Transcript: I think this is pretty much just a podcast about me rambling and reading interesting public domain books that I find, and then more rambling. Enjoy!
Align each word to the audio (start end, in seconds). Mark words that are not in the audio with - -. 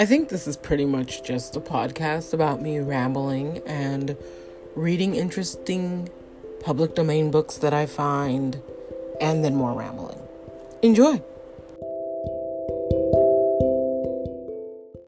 I 0.00 0.06
think 0.06 0.30
this 0.30 0.46
is 0.46 0.56
pretty 0.56 0.86
much 0.86 1.22
just 1.24 1.56
a 1.56 1.60
podcast 1.60 2.32
about 2.32 2.62
me 2.62 2.78
rambling 2.78 3.58
and 3.66 4.16
reading 4.74 5.14
interesting 5.14 6.08
public 6.60 6.94
domain 6.94 7.30
books 7.30 7.58
that 7.58 7.74
I 7.74 7.84
find, 7.84 8.62
and 9.20 9.44
then 9.44 9.54
more 9.54 9.74
rambling. 9.74 10.18
Enjoy! 10.80 11.22